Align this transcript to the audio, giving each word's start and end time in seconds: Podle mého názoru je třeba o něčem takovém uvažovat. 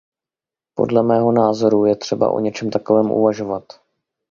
Podle 0.75 1.03
mého 1.03 1.31
názoru 1.31 1.85
je 1.85 1.95
třeba 1.95 2.31
o 2.31 2.39
něčem 2.39 2.69
takovém 2.71 3.11
uvažovat. 3.11 3.63